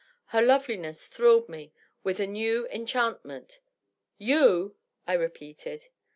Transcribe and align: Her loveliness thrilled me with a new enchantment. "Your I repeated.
Her 0.29 0.41
loveliness 0.41 1.05
thrilled 1.05 1.47
me 1.47 1.73
with 2.03 2.19
a 2.19 2.25
new 2.25 2.67
enchantment. 2.69 3.59
"Your 4.17 4.73
I 5.05 5.13
repeated. 5.13 5.89